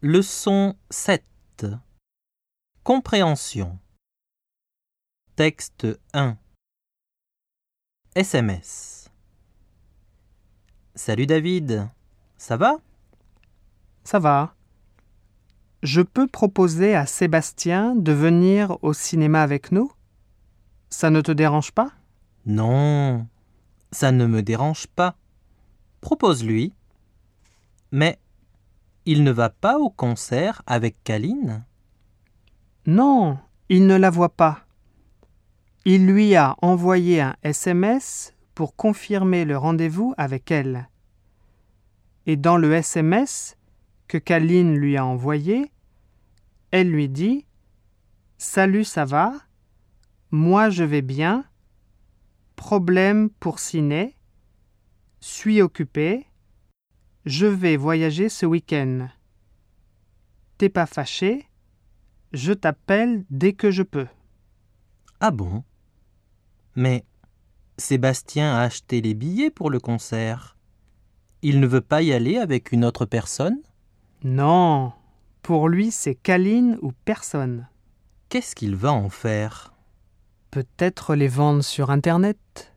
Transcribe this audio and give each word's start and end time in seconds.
Leçon 0.00 0.76
7 0.90 1.24
Compréhension. 2.84 3.80
Texte 5.34 5.88
1 6.12 6.36
SMS 8.14 9.10
Salut 10.94 11.26
David, 11.26 11.88
ça 12.36 12.56
va? 12.56 12.76
Ça 14.04 14.20
va. 14.20 14.54
Je 15.82 16.02
peux 16.02 16.28
proposer 16.28 16.94
à 16.94 17.04
Sébastien 17.04 17.96
de 17.96 18.12
venir 18.12 18.78
au 18.82 18.92
cinéma 18.92 19.42
avec 19.42 19.72
nous? 19.72 19.90
Ça 20.90 21.10
ne 21.10 21.20
te 21.22 21.32
dérange 21.32 21.72
pas? 21.72 21.90
Non, 22.46 23.26
ça 23.90 24.12
ne 24.12 24.26
me 24.26 24.44
dérange 24.44 24.86
pas. 24.86 25.16
Propose-lui. 26.00 26.72
Mais 27.90 28.20
il 29.10 29.24
ne 29.24 29.30
va 29.30 29.48
pas 29.48 29.78
au 29.78 29.88
concert 29.88 30.60
avec 30.66 31.02
Kaline 31.02 31.64
Non, 32.84 33.38
il 33.70 33.86
ne 33.86 33.96
la 33.96 34.10
voit 34.10 34.36
pas. 34.36 34.66
Il 35.86 36.06
lui 36.06 36.36
a 36.36 36.56
envoyé 36.60 37.22
un 37.22 37.34
SMS 37.42 38.34
pour 38.54 38.76
confirmer 38.76 39.46
le 39.46 39.56
rendez-vous 39.56 40.12
avec 40.18 40.50
elle. 40.50 40.90
Et 42.26 42.36
dans 42.36 42.58
le 42.58 42.70
SMS 42.74 43.56
que 44.08 44.18
Kaline 44.18 44.76
lui 44.76 44.98
a 44.98 45.06
envoyé, 45.06 45.72
elle 46.70 46.90
lui 46.90 47.08
dit 47.08 47.46
Salut, 48.36 48.84
ça 48.84 49.06
va? 49.06 49.32
Moi, 50.30 50.68
je 50.68 50.84
vais 50.84 51.00
bien. 51.00 51.46
Problème 52.56 53.30
pour 53.40 53.58
ciné. 53.58 54.18
Suis 55.20 55.62
occupé. 55.62 56.27
Je 57.28 57.44
vais 57.44 57.76
voyager 57.76 58.30
ce 58.30 58.46
week-end. 58.46 59.08
T'es 60.56 60.70
pas 60.70 60.86
fâché? 60.86 61.46
Je 62.32 62.54
t'appelle 62.54 63.26
dès 63.28 63.52
que 63.52 63.70
je 63.70 63.82
peux. 63.82 64.06
Ah 65.20 65.30
bon? 65.30 65.62
Mais 66.74 67.04
Sébastien 67.76 68.54
a 68.54 68.62
acheté 68.62 69.02
les 69.02 69.12
billets 69.12 69.50
pour 69.50 69.68
le 69.68 69.78
concert. 69.78 70.56
Il 71.42 71.60
ne 71.60 71.66
veut 71.66 71.82
pas 71.82 72.00
y 72.00 72.14
aller 72.14 72.38
avec 72.38 72.72
une 72.72 72.82
autre 72.82 73.04
personne? 73.04 73.60
Non, 74.24 74.94
pour 75.42 75.68
lui 75.68 75.90
c'est 75.90 76.14
Kaline 76.14 76.78
ou 76.80 76.92
personne. 77.04 77.68
Qu'est-ce 78.30 78.54
qu'il 78.54 78.74
va 78.74 78.94
en 78.94 79.10
faire? 79.10 79.74
Peut-être 80.50 81.14
les 81.14 81.28
vendre 81.28 81.62
sur 81.62 81.90
Internet 81.90 82.74